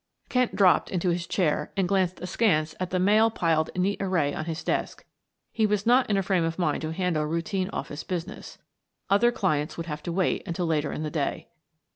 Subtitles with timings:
[0.29, 4.33] Kent dropped into his chair and glanced askance at the mail piled in neat array
[4.33, 5.05] on his desk;
[5.51, 8.57] he was not in a frame of mind to handle routine office business.
[9.11, 11.49] Other clients would have to wait until later in the day.